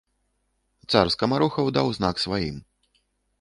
Цар 0.91 1.11
скамарохаў 1.15 1.65
даў 1.77 1.93
знак 1.99 2.15
сваім. 2.25 2.57